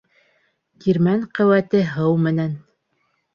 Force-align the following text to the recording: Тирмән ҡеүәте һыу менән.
Тирмән 0.85 1.21
ҡеүәте 1.41 1.83
һыу 1.91 2.17
менән. 2.25 2.57